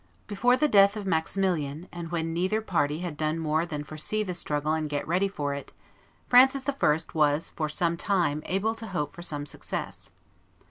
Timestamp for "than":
3.67-3.83